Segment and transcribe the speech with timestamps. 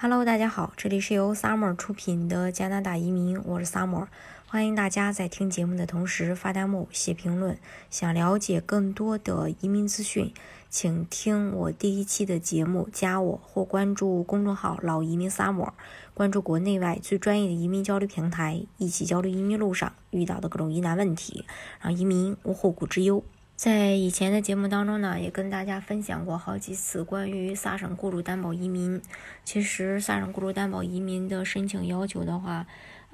[0.00, 4.06] Hello，大家好，这里是由 Summer 出品的加拿大移民，我是 Summer，
[4.46, 7.58] 欢迎大家在听节目的同时发弹幕、写评论。
[7.90, 10.32] 想了解更多的移民资讯，
[10.70, 15.72] 请听我第一期的节目，加我或关注公众号“老移民 Summer”，
[16.14, 21.44] 关注国内外最专业的移民交流平台，一起交流移民路上遇到的各种疑难问题，
[21.80, 23.24] 让移民无后顾之忧。
[23.58, 29.02] 在以前的节目当中呢，也跟大家分享过好几次关于萨省雇主担保移民。
[29.44, 32.64] 其实萨省雇主担保移民的申请要求的话，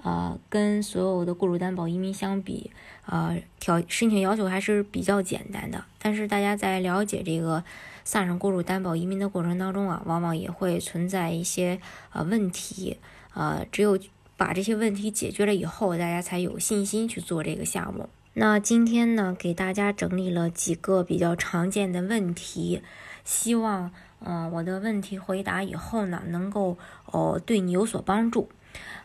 [0.02, 2.70] 呃，跟所有的雇主担保移民相比，
[3.06, 5.82] 呃，条申请要求还是比较简单的。
[5.98, 7.64] 但是大家在了解这个
[8.04, 11.80] 萨省雇主担保移民的过程当中啊，往往也会存在一些
[12.12, 12.98] 呃问题，
[13.32, 13.98] 呃，只有
[14.36, 18.10] 把这些问题解决了以后，大家才有信心去做这个项目。
[18.36, 22.82] 那今天呢，给大家整理了几个比较常见的问题，
[23.24, 26.76] 希望，嗯，我的问题回答以后呢，能够
[27.06, 28.48] 哦对你有所帮助。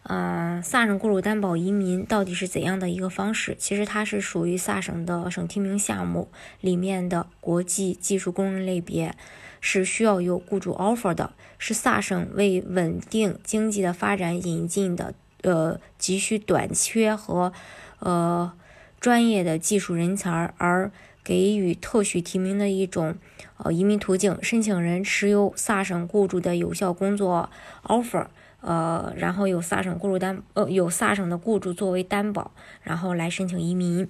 [0.02, 3.56] 嗯，萨省雇主担保移民到底是怎样的一个方式？
[3.60, 9.16] 其实它是属于萨省的省提名项目里面的国际技术工人类别，
[9.62, 15.14] 是需要有雇主 offer 的，是萨省为稳定经济的发展引进的，
[15.44, 17.54] 呃，急需短缺和，
[18.00, 18.52] 呃。
[19.00, 20.92] 专业的技术人才而
[21.24, 23.16] 给予特许提名的一种
[23.58, 27.50] 呃移民途径，申请人持有萨省雇主的有效工作
[27.84, 28.28] offer，
[28.62, 34.08] 呃，然后有萨省雇主担呃有萨省的雇主作为担保，然后来申请移民。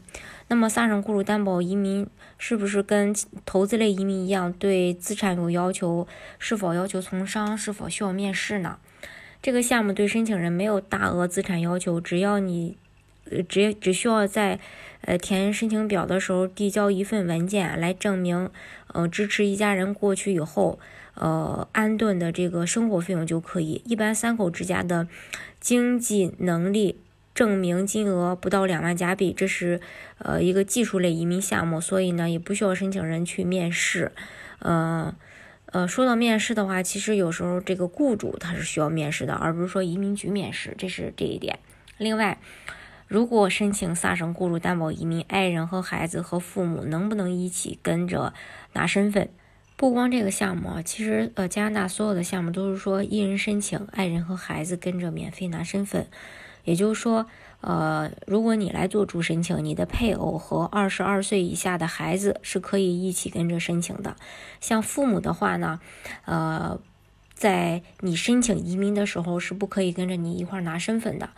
[0.47, 3.13] 那么萨省雇主担保移民是不是跟
[3.45, 6.07] 投资类移民一样，对资产有要求？
[6.39, 7.57] 是否要求从商？
[7.57, 8.77] 是否需要面试呢？
[9.41, 12.77] 这个项目对申请人没有大额资产要求，只要你。
[13.29, 14.59] 呃，只只需要在
[15.01, 18.49] 呃填申请表的时候递交一份文件来证明，
[18.87, 20.79] 呃支持一家人过去以后，
[21.13, 23.81] 呃安顿的这个生活费用就可以。
[23.85, 25.07] 一般三口之家的
[25.59, 26.99] 经济能力
[27.33, 29.79] 证明金额不到两万加币，这是
[30.17, 34.11] 呃一个技术类移民项目，所以呢也不需要申请人去面试。
[34.59, 35.15] 呃
[35.67, 41.59] 呃，说到面试的话，其实有时候这个雇主他是需要面试的，而不是说移民局面试，这是这一点。
[41.97, 42.39] 另外。
[43.09, 48.35] 如果申请萨省雇主担保移民，爱人和孩子和父母能不能一起跟着
[48.73, 49.29] 拿身份？
[49.75, 56.05] 不光这个项目啊，其实呃加拿大所有的项目都是说一人申请，爱人和孩子跟着免费拿身份。
[56.65, 57.25] 也就是说，
[57.61, 64.15] 呃，如果你来做主申请，你的配偶和二十二岁以下的孩子是可以一起跟着申请的。
[64.61, 65.79] 像父母的话呢，
[66.25, 66.79] 呃，
[67.33, 71.31] 在你申请移民的时候是不可以跟着你一块拿身份的。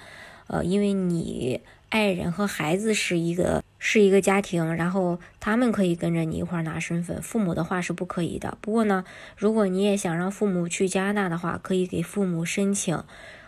[0.51, 8.57] 呃，因为你爱人和孩子是一个是一个家庭，然后他们可以跟着你一块拿身份，父母的话是不可以的。
[8.59, 9.05] 不过呢，
[9.37, 13.01] 如果你也想让父母去加拿大的话，可以给父母申请，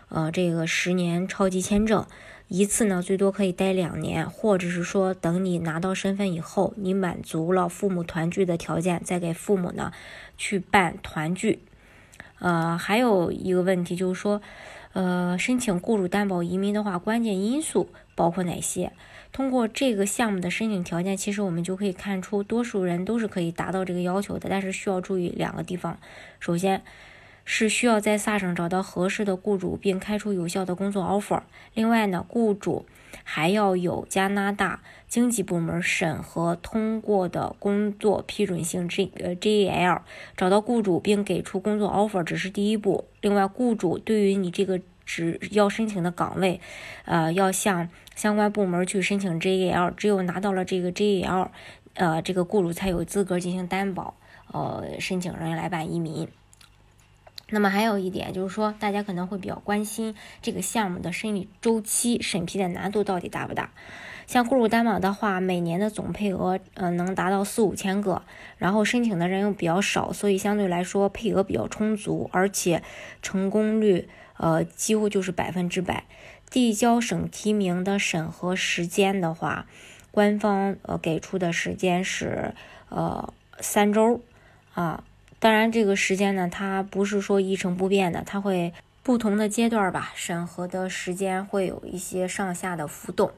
[0.08, 2.06] 呃，这个十年超级签证，
[2.48, 9.92] 一次呢最多可以待两年，或者是说等你拿到身份以后，你满足了父母团聚的条件，再给父母呢
[10.38, 11.58] 去办团聚。
[12.38, 14.40] 呃，还有一个问题就是说。
[14.94, 18.92] 呃，申请雇主担保移民的话，关键因素包括哪些？
[19.32, 24.48] 通过这个项目的申请条件，其实我们就可以看出，多数人都是可以达到这个要求的。
[24.48, 25.98] 但是需要注意两个地方，
[26.38, 26.80] 首先
[27.44, 31.42] 是需要在萨省找到合适的雇主，并开出有效的工作 offer。
[31.74, 32.86] 另外呢，雇主
[33.22, 40.00] 还要有加拿大经济部门审核通过的工作批准性 J 呃 JAL。
[40.36, 43.04] 找到雇主并给出工作 offer 只是第一步。
[43.20, 46.60] 另外，雇主对于你这个只要申请的岗位，
[47.04, 51.48] 呃，要向相关部门去申请 JAL，只有拿到了这个 JAL，
[51.94, 54.14] 呃，这个雇主才有资格进行担保，
[54.50, 56.26] 呃，申请人来办移民。
[57.54, 63.70] 那么还有一点就是说，大家可能会比较关心这个项目的审理周期、审批的难度到底大不大？
[64.26, 68.22] 像雇主担保的话，每年的总配额，呃，能达到四五千个，
[68.58, 72.82] 然后申请的人又比较少，所以相对来说配额比较充足，而且
[73.22, 74.08] 成功率。
[74.36, 76.04] 呃，几乎就是百分之百。
[76.50, 79.66] 递交省提名的审核时间的话，
[80.10, 82.52] 官方呃给出的时间是
[82.88, 84.20] 呃三周
[84.72, 85.04] 啊。
[85.44, 93.30] 当然，这个时间呢，它不是说一成不变的，它会不同的阶段吧，审核的时间会有一些上下的浮动。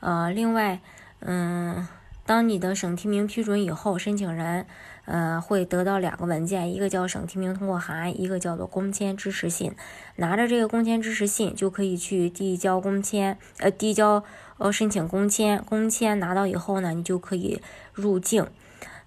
[0.00, 0.80] 呃，另外，
[1.20, 1.86] 嗯，
[2.24, 4.66] 当你的省提名批准以后，申请人。
[5.04, 9.72] 呃，会得到两个文件，一个叫省提名通过函，一个叫做工签支持信。
[10.16, 14.24] 拿着这个工签支持信，就可以去递交工签，呃，递交
[14.56, 15.62] 呃申请工签。
[15.62, 17.62] 工签拿到以后呢，你就可以
[17.92, 18.48] 入境。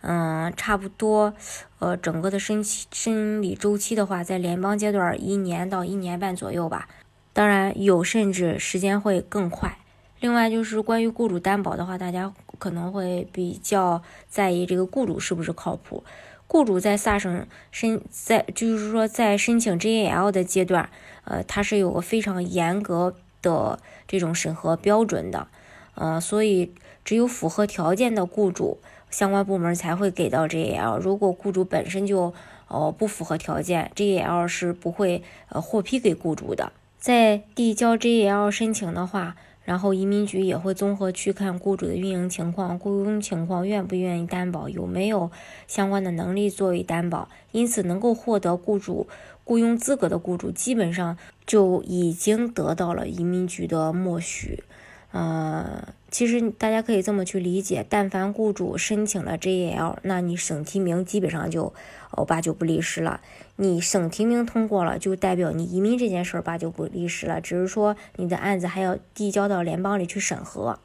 [0.02, 1.34] 嗯，差不多，
[1.80, 6.88] 呃，整个的生生理周期的话，在联邦阶段一年到一年半左右吧。
[7.34, 9.78] 当然有，甚至时间会更快。
[10.20, 16.04] 另外就是关于雇主担保的话，大家可能会比较在意这个雇主是不是靠谱。
[16.48, 20.90] 雇主在萨省申在就是说在申请 JAL 的阶段，
[21.26, 25.48] 呃，它是有个非常严格的这种审核标准的，
[25.94, 26.74] 呃，所以
[27.04, 28.80] 只有符合条件的雇主，
[29.10, 30.98] 相关部门才会给到 JL。
[30.98, 32.34] 如果雇主本身就
[32.68, 36.72] 呃不符合条件，JL 是不会呃获批给雇主的。
[37.00, 39.36] 在递交 JL 申请的话。
[39.66, 45.30] 然后移民局也会综合去看雇主的运营情况、雇佣情况，愿不愿意担保，有没有
[45.68, 47.30] 相关的能力作为担保。
[47.52, 49.08] 因此，能够获得雇主
[49.44, 54.64] 雇佣资格的雇主，基本上就已经得到了移民局的默许。
[55.12, 61.74] 呃，其实大家可以这么去理解：但凡雇主申请了 JAL，那你省提名基本上就
[62.12, 63.20] 哦八九不离十了。
[63.56, 67.42] 你省提名通过了，就代表你移民这件事儿八九不离十了。
[67.42, 70.80] 只是说你的案子还要递交到联邦里去审核。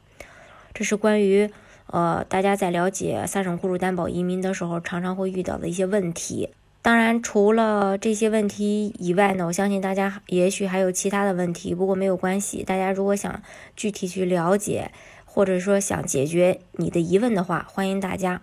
[0.73, 1.50] 这是关于
[1.88, 6.49] 呃大家在了解三省雇主担保移民的时候常常会遇到的一些问题。
[6.84, 12.62] 当然，除了这些问题以外呢，我相信大家也许还有其他的问题，不过没有关系。
[12.62, 13.42] 大家如果想
[13.75, 14.90] 具体去了解，
[15.25, 18.42] 或者说想解决你的疑问的话，欢迎大家，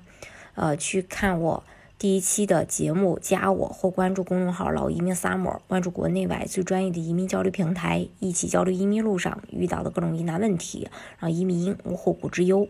[0.55, 1.63] 呃，去看我
[1.99, 10.89] 第一期的节目，加我或关注公众号“老移民 summer”，关注国内外最专业的移民交流平台，一起交流移民路上遇到的各种疑难问题，
[11.19, 12.67] 让移民无后顾之忧。